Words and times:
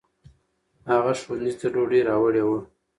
هغه 0.91 1.11
ښوونځي 1.19 1.51
ته 1.59 1.65
ډوډۍ 1.73 2.01
راوړې 2.09 2.43
وه. 2.47 2.59